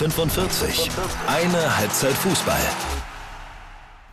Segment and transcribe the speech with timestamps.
[0.00, 0.88] 45.
[1.26, 2.58] Eine Halbzeit Fußball.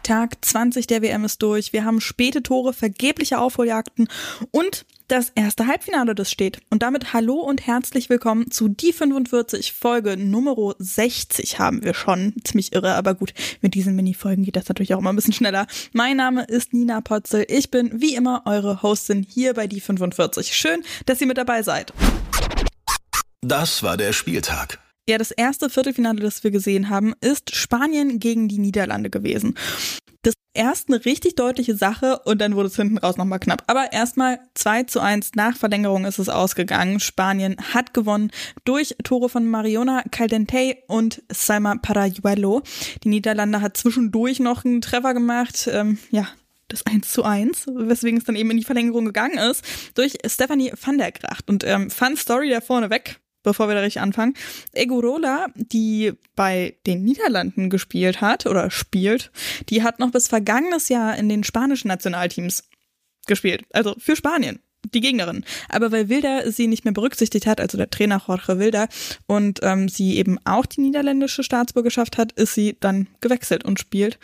[0.04, 1.72] Tag 20 der WM ist durch.
[1.72, 4.10] Wir haben späte Tore, vergebliche Aufholjagden
[4.52, 6.60] und das erste Halbfinale, das steht.
[6.70, 12.34] Und damit hallo und herzlich willkommen zu die 45 Folge Nummer 60 haben wir schon.
[12.44, 15.68] Ziemlich irre, aber gut, mit diesen Mini-Folgen geht das natürlich auch immer ein bisschen schneller.
[15.94, 17.46] Mein Name ist Nina Potzel.
[17.48, 20.52] Ich bin wie immer eure Hostin hier bei die 45.
[20.54, 21.94] Schön, dass ihr mit dabei seid.
[23.40, 24.80] Das war der Spieltag.
[25.10, 29.56] Ja, das erste Viertelfinale, das wir gesehen haben, ist Spanien gegen die Niederlande gewesen.
[30.22, 33.64] Das erst eine richtig deutliche Sache und dann wurde es hinten raus nochmal knapp.
[33.68, 37.00] Aber erstmal 2 zu 1 nach Verlängerung ist es ausgegangen.
[37.00, 38.32] Spanien hat gewonnen
[38.66, 42.64] durch Tore von Mariona Caldente und Salma Parayuelo.
[43.06, 45.70] Die Niederlande hat zwischendurch noch einen Treffer gemacht.
[45.72, 46.28] Ähm, ja,
[46.68, 49.64] das 1 zu 1, weswegen es dann eben in die Verlängerung gegangen ist,
[49.96, 51.50] durch Stephanie van der Gracht.
[51.50, 54.34] Und ähm, Fun Story da vorne weg bevor wir da richtig anfangen.
[54.74, 59.32] Egurola, die bei den Niederlanden gespielt hat oder spielt,
[59.70, 62.66] die hat noch bis vergangenes Jahr in den spanischen Nationalteams
[63.26, 63.64] gespielt.
[63.72, 64.60] Also für Spanien
[64.94, 65.44] die Gegnerin.
[65.70, 68.88] Aber weil Wilder sie nicht mehr berücksichtigt hat, also der Trainer Jorge Wilder,
[69.26, 74.20] und ähm, sie eben auch die niederländische Staatsbürgerschaft hat, ist sie dann gewechselt und spielt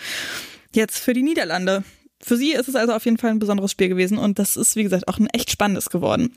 [0.74, 1.84] jetzt für die Niederlande.
[2.22, 4.76] Für sie ist es also auf jeden Fall ein besonderes Spiel gewesen und das ist,
[4.76, 6.36] wie gesagt, auch ein echt spannendes geworden.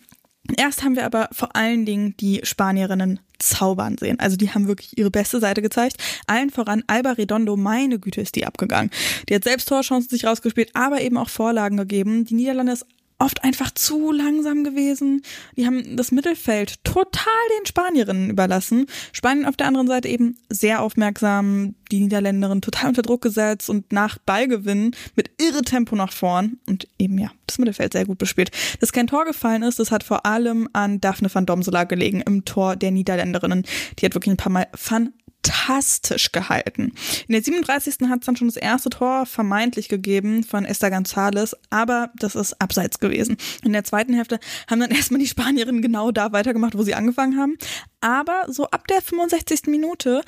[0.57, 4.19] Erst haben wir aber vor allen Dingen die Spanierinnen zaubern sehen.
[4.21, 5.97] Also die haben wirklich ihre beste Seite gezeigt.
[6.27, 8.91] Allen voran Alba Redondo, meine Güte, ist die abgegangen.
[9.29, 12.25] Die hat selbst Torchancen sich rausgespielt, aber eben auch Vorlagen gegeben.
[12.25, 12.87] Die Niederlande ist
[13.19, 15.23] oft einfach zu langsam gewesen.
[15.57, 18.87] Die haben das Mittelfeld total den Spanierinnen überlassen.
[19.13, 23.93] Spanien auf der anderen Seite eben sehr aufmerksam, die Niederländerin total unter Druck gesetzt und
[23.93, 28.51] nach Ballgewinn mit irre Tempo nach vorn und eben ja, das Mittelfeld sehr gut bespielt.
[28.81, 32.45] Dass kein Tor gefallen ist, das hat vor allem an Daphne van Domsela gelegen im
[32.45, 33.65] Tor der Niederländerinnen.
[33.99, 36.93] Die hat wirklich ein paar Mal fantastisch fantastisch gehalten.
[37.29, 38.09] In der 37.
[38.09, 42.61] hat es dann schon das erste Tor vermeintlich gegeben von Esther González, aber das ist
[42.61, 43.37] abseits gewesen.
[43.63, 47.39] In der zweiten Hälfte haben dann erstmal die Spanierinnen genau da weitergemacht, wo sie angefangen
[47.39, 47.57] haben.
[48.01, 49.67] Aber so ab der 65.
[49.67, 50.23] Minute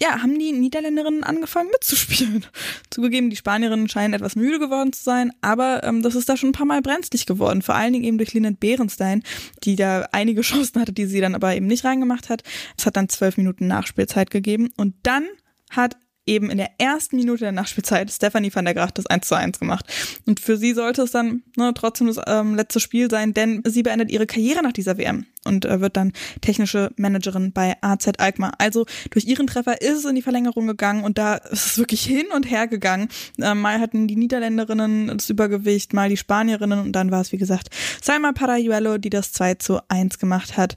[0.00, 2.46] ja, haben die Niederländerinnen angefangen mitzuspielen.
[2.90, 6.50] Zugegeben, die Spanierinnen scheinen etwas müde geworden zu sein, aber ähm, das ist da schon
[6.50, 7.60] ein paar Mal brenzlig geworden.
[7.60, 9.22] Vor allen Dingen eben durch Lynette Behrenstein,
[9.64, 12.42] die da einige Chancen hatte, die sie dann aber eben nicht reingemacht hat.
[12.78, 15.26] Es hat dann zwölf Minuten Nachspielzeit gegeben und dann
[15.70, 15.96] hat
[16.30, 19.58] eben in der ersten Minute der Nachspielzeit Stephanie van der Gracht das 1 zu 1
[19.58, 19.84] gemacht.
[20.26, 23.82] Und für sie sollte es dann ne, trotzdem das ähm, letzte Spiel sein, denn sie
[23.82, 28.52] beendet ihre Karriere nach dieser WM und äh, wird dann technische Managerin bei AZ Alkmaar.
[28.58, 32.04] Also durch ihren Treffer ist es in die Verlängerung gegangen und da ist es wirklich
[32.04, 33.08] hin und her gegangen.
[33.40, 37.38] Äh, mal hatten die Niederländerinnen das Übergewicht, mal die Spanierinnen und dann war es, wie
[37.38, 37.70] gesagt,
[38.00, 40.76] Salma Parayuelo, die das 2 zu 1 gemacht hat.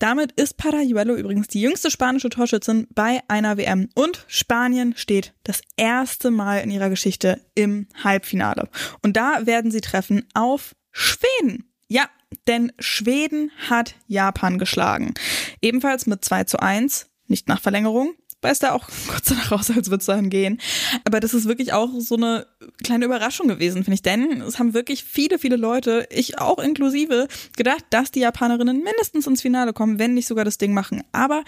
[0.00, 5.60] Damit ist Parayuelo übrigens die jüngste spanische Torschützin bei einer WM und Spanien steht das
[5.76, 8.70] erste Mal in ihrer Geschichte im Halbfinale.
[9.02, 11.70] Und da werden sie treffen auf Schweden.
[11.86, 12.08] Ja,
[12.46, 15.12] denn Schweden hat Japan geschlagen.
[15.60, 19.90] Ebenfalls mit 2 zu 1, nicht nach Verlängerung, beißt er auch kurz danach raus, als
[19.90, 20.60] würde es dahin gehen.
[21.04, 22.46] Aber das ist wirklich auch so eine
[22.82, 24.02] kleine Überraschung gewesen, finde ich.
[24.02, 29.26] Denn es haben wirklich viele, viele Leute, ich auch inklusive, gedacht, dass die Japanerinnen mindestens
[29.26, 31.02] ins Finale kommen, wenn nicht sogar das Ding machen.
[31.12, 31.44] Aber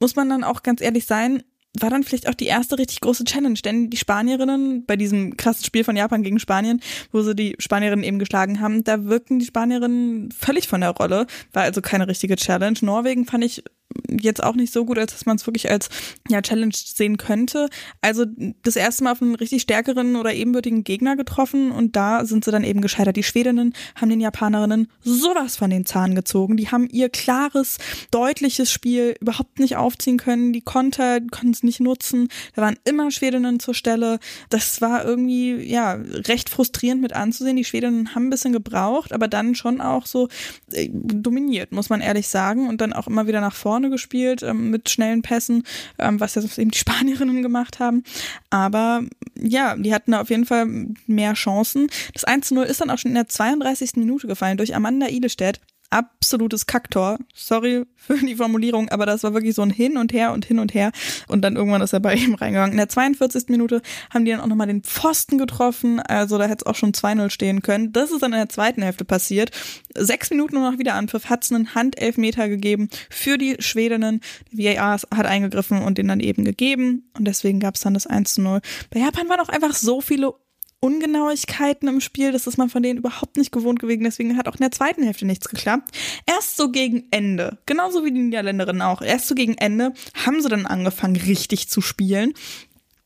[0.00, 1.42] muss man dann auch ganz ehrlich sein,
[1.80, 5.64] war dann vielleicht auch die erste richtig große Challenge, denn die Spanierinnen bei diesem krassen
[5.64, 6.80] Spiel von Japan gegen Spanien,
[7.12, 11.26] wo sie die Spanierinnen eben geschlagen haben, da wirkten die Spanierinnen völlig von der Rolle,
[11.52, 12.76] war also keine richtige Challenge.
[12.82, 13.64] Norwegen fand ich
[14.08, 15.88] jetzt auch nicht so gut, als dass man es wirklich als
[16.28, 17.68] ja, Challenge sehen könnte.
[18.00, 18.24] Also
[18.62, 22.50] das erste Mal auf einen richtig stärkeren oder ebenbürtigen Gegner getroffen und da sind sie
[22.50, 23.16] dann eben gescheitert.
[23.16, 26.56] Die Schwedinnen haben den Japanerinnen sowas von den Zahn gezogen.
[26.56, 27.78] Die haben ihr klares,
[28.10, 30.52] deutliches Spiel überhaupt nicht aufziehen können.
[30.52, 32.28] Die Konter konnten es nicht nutzen.
[32.54, 34.18] Da waren immer Schwedinnen zur Stelle.
[34.50, 37.56] Das war irgendwie ja recht frustrierend mit anzusehen.
[37.56, 40.28] Die Schwedinnen haben ein bisschen gebraucht, aber dann schon auch so
[40.72, 42.68] äh, dominiert, muss man ehrlich sagen.
[42.68, 45.64] Und dann auch immer wieder nach vorne gespielt ähm, mit schnellen Pässen,
[45.98, 48.04] ähm, was ja eben die Spanierinnen gemacht haben.
[48.50, 49.02] Aber
[49.34, 50.66] ja, die hatten da auf jeden Fall
[51.06, 51.88] mehr Chancen.
[52.14, 53.96] Das 1 zu 0 ist dann auch schon in der 32.
[53.96, 55.60] Minute gefallen durch Amanda Idestedt
[55.92, 57.18] absolutes Kacktor.
[57.34, 60.58] Sorry für die Formulierung, aber das war wirklich so ein Hin und Her und Hin
[60.58, 60.90] und Her.
[61.28, 62.72] Und dann irgendwann ist er bei ihm reingegangen.
[62.72, 63.48] In der 42.
[63.48, 66.00] Minute haben die dann auch nochmal den Pfosten getroffen.
[66.00, 67.92] Also da hätte es auch schon 2-0 stehen können.
[67.92, 69.50] Das ist dann in der zweiten Hälfte passiert.
[69.94, 74.20] Sechs Minuten noch wieder Anpfiff hat es einen Handelfmeter gegeben für die Schwedinnen.
[74.50, 77.10] Die VAR hat eingegriffen und den dann eben gegeben.
[77.16, 78.60] Und deswegen gab es dann das 1 0.
[78.90, 80.34] Bei Japan waren auch einfach so viele
[80.82, 82.32] Ungenauigkeiten im Spiel.
[82.32, 84.02] Das ist man von denen überhaupt nicht gewohnt gewesen.
[84.02, 85.96] Deswegen hat auch in der zweiten Hälfte nichts geklappt.
[86.26, 89.92] Erst so gegen Ende, genauso wie die Niederländerinnen auch, erst so gegen Ende
[90.26, 92.34] haben sie dann angefangen, richtig zu spielen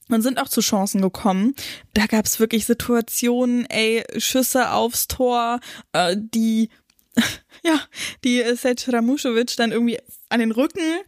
[0.08, 1.55] und sind auch zu Chancen gekommen.
[1.93, 5.61] Da gab es wirklich Situationen, ey, Schüsse aufs Tor,
[5.93, 6.70] äh, die
[7.62, 7.81] ja,
[8.25, 9.99] die Sej Ramušović dann irgendwie
[10.29, 11.00] an den Rücken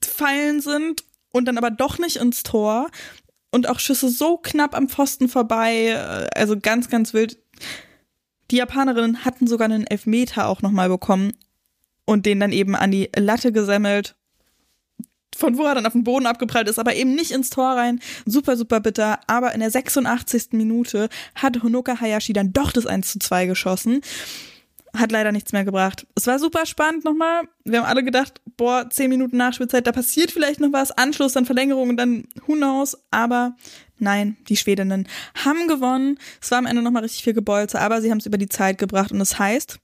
[0.00, 2.90] gefallen sind und dann aber doch nicht ins Tor
[3.50, 7.38] und auch Schüsse so knapp am Pfosten vorbei, äh, also ganz, ganz wild.
[8.50, 11.32] Die Japanerinnen hatten sogar einen Elfmeter auch nochmal bekommen
[12.04, 14.16] und den dann eben an die Latte gesemmelt.
[15.36, 18.00] Von wo er dann auf den Boden abgeprallt ist, aber eben nicht ins Tor rein.
[18.26, 19.20] Super, super bitter.
[19.26, 20.48] Aber in der 86.
[20.52, 24.02] Minute hat Honoka Hayashi dann doch das 1 zu 2 geschossen
[24.96, 26.06] hat leider nichts mehr gebracht.
[26.14, 27.42] Es war super spannend nochmal.
[27.64, 30.90] Wir haben alle gedacht, boah, zehn Minuten Nachspielzeit, da passiert vielleicht noch was.
[30.90, 32.96] Anschluss, dann Verlängerung und dann who knows.
[33.10, 33.56] Aber
[33.98, 35.08] nein, die Schwedinnen
[35.44, 36.18] haben gewonnen.
[36.40, 38.78] Es war am Ende nochmal richtig viel Gebolze, aber sie haben es über die Zeit
[38.78, 39.12] gebracht.
[39.12, 39.78] Und das heißt,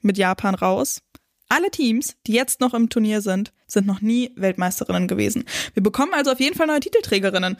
[0.00, 1.02] mit Japan raus,
[1.48, 5.44] alle Teams, die jetzt noch im Turnier sind, sind noch nie Weltmeisterinnen gewesen.
[5.74, 7.56] Wir bekommen also auf jeden Fall neue Titelträgerinnen.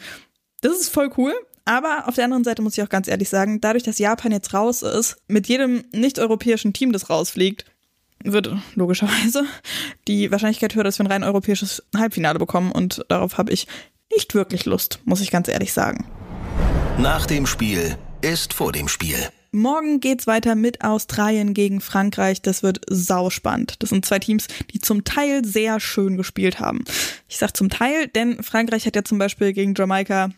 [0.61, 1.33] Das ist voll cool.
[1.65, 4.53] Aber auf der anderen Seite muss ich auch ganz ehrlich sagen, dadurch, dass Japan jetzt
[4.53, 7.65] raus ist, mit jedem nicht-europäischen Team, das rausfliegt,
[8.23, 9.45] wird logischerweise
[10.07, 12.71] die Wahrscheinlichkeit höher, dass wir ein rein europäisches Halbfinale bekommen.
[12.71, 13.67] Und darauf habe ich
[14.11, 16.05] nicht wirklich Lust, muss ich ganz ehrlich sagen.
[16.99, 19.17] Nach dem Spiel ist vor dem Spiel.
[19.51, 22.41] Morgen geht's weiter mit Australien gegen Frankreich.
[22.41, 23.81] Das wird sauspannend.
[23.81, 26.83] Das sind zwei Teams, die zum Teil sehr schön gespielt haben.
[27.27, 30.29] Ich sag zum Teil, denn Frankreich hat ja zum Beispiel gegen Jamaika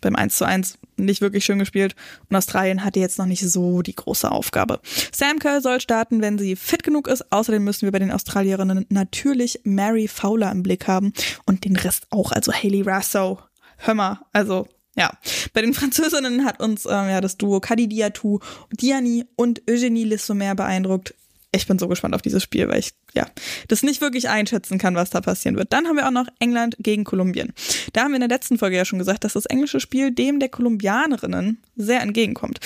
[0.00, 1.94] beim 1 zu 1 nicht wirklich schön gespielt
[2.28, 4.80] und Australien hatte jetzt noch nicht so die große Aufgabe.
[5.12, 7.32] Sam Kerr soll starten, wenn sie fit genug ist.
[7.32, 11.12] Außerdem müssen wir bei den Australierinnen natürlich Mary Fowler im Blick haben
[11.44, 13.40] und den Rest auch, also Haley Rasso.
[13.78, 14.66] Hör mal, also
[14.96, 15.10] ja,
[15.52, 18.40] bei den Französinnen hat uns ähm, ja das Duo Kadi Diatou,
[18.72, 21.14] Diani und Eugénie Lissomer beeindruckt
[21.52, 23.26] ich bin so gespannt auf dieses Spiel, weil ich ja
[23.68, 25.72] das nicht wirklich einschätzen kann, was da passieren wird.
[25.72, 27.52] Dann haben wir auch noch England gegen Kolumbien.
[27.92, 30.40] Da haben wir in der letzten Folge ja schon gesagt, dass das englische Spiel dem
[30.40, 32.60] der Kolumbianerinnen sehr entgegenkommt.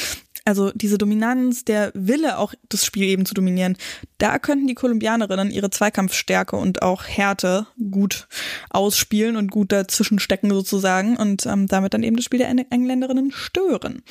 [0.44, 3.76] Also diese Dominanz, der Wille auch das Spiel eben zu dominieren,
[4.18, 8.26] da könnten die Kolumbianerinnen ihre Zweikampfstärke und auch Härte gut
[8.70, 13.30] ausspielen und gut dazwischen stecken sozusagen und ähm, damit dann eben das Spiel der Engländerinnen
[13.30, 14.02] stören.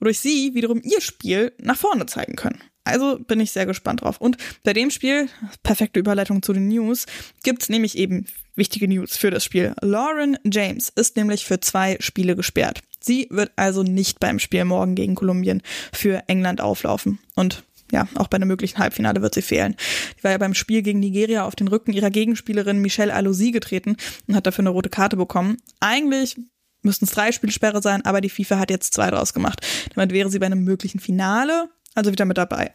[0.00, 2.60] Wodurch sie wiederum ihr Spiel nach vorne zeigen können.
[2.86, 4.20] Also bin ich sehr gespannt drauf.
[4.20, 5.28] Und bei dem Spiel,
[5.62, 7.06] perfekte Überleitung zu den News,
[7.42, 9.74] gibt's nämlich eben wichtige News für das Spiel.
[9.82, 12.82] Lauren James ist nämlich für zwei Spiele gesperrt.
[13.00, 15.62] Sie wird also nicht beim Spiel morgen gegen Kolumbien
[15.92, 17.18] für England auflaufen.
[17.34, 19.76] Und ja, auch bei einem möglichen Halbfinale wird sie fehlen.
[20.18, 23.96] Die war ja beim Spiel gegen Nigeria auf den Rücken ihrer Gegenspielerin Michelle Alosi getreten
[24.26, 25.58] und hat dafür eine rote Karte bekommen.
[25.78, 26.36] Eigentlich
[26.82, 29.60] müssten es drei Spielsperre sein, aber die FIFA hat jetzt zwei draus gemacht.
[29.94, 32.72] Damit wäre sie bei einem möglichen Finale also wieder mit dabei.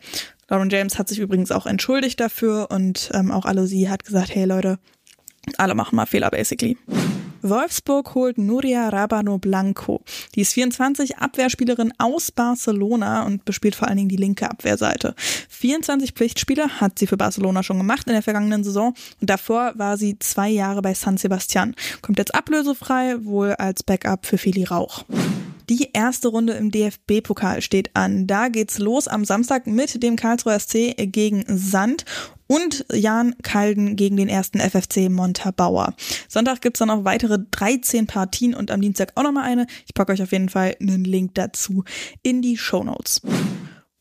[0.50, 4.35] Lauren James hat sich übrigens auch entschuldigt dafür und ähm, auch alle sie hat gesagt,
[4.35, 4.79] hey Leute,
[5.57, 6.77] alle machen mal Fehler basically.
[7.44, 10.03] Wolfsburg holt Nuria Rabano Blanco.
[10.35, 15.15] Die ist 24 Abwehrspielerin aus Barcelona und bespielt vor allen Dingen die linke Abwehrseite.
[15.50, 19.97] 24 Pflichtspiele hat sie für Barcelona schon gemacht in der vergangenen Saison und davor war
[19.97, 21.75] sie zwei Jahre bei San Sebastian.
[22.01, 25.06] Kommt jetzt ablösefrei, wohl als Backup für Feli Rauch.
[25.71, 28.27] Die erste Runde im DFB-Pokal steht an.
[28.27, 32.03] Da geht's los am Samstag mit dem Karlsruher SC gegen Sand
[32.47, 35.94] und Jan Kalden gegen den ersten FFC Montabaur.
[36.27, 39.66] Sonntag gibt's dann noch weitere 13 Partien und am Dienstag auch nochmal eine.
[39.87, 41.85] Ich packe euch auf jeden Fall einen Link dazu
[42.21, 43.21] in die Show Notes.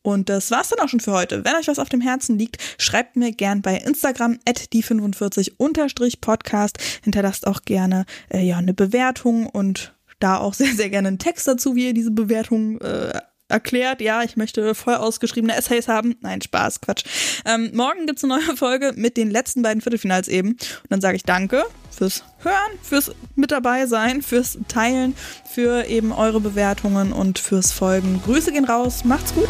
[0.02, 1.44] Und das war's dann auch schon für heute.
[1.44, 6.78] Wenn euch was auf dem Herzen liegt, schreibt mir gern bei Instagram at die45-podcast.
[7.04, 11.48] Hinterlasst auch gerne äh, ja eine Bewertung und da auch sehr, sehr gerne einen Text
[11.48, 16.16] dazu, wie ihr diese Bewertung äh, erklärt, ja, ich möchte voll ausgeschriebene Essays haben.
[16.20, 17.04] Nein, Spaß, Quatsch.
[17.44, 20.50] Ähm, morgen gibt's eine neue Folge mit den letzten beiden Viertelfinals eben.
[20.50, 25.14] Und dann sage ich danke fürs Hören, fürs mit dabei sein, fürs Teilen,
[25.52, 28.22] für eben eure Bewertungen und fürs Folgen.
[28.24, 29.48] Grüße gehen raus, macht's gut.